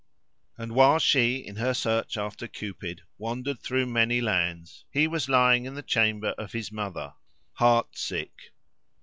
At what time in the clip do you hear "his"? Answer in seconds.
6.53-6.71